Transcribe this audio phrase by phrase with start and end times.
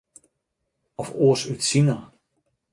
[1.01, 1.97] Of oars út Sina.